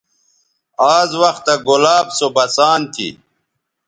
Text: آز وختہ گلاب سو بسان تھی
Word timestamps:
آز 0.95 1.09
وختہ 1.21 1.53
گلاب 1.67 2.07
سو 2.17 2.27
بسان 2.35 2.79
تھی 2.93 3.09